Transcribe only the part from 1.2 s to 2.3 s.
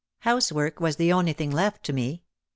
thing left to me.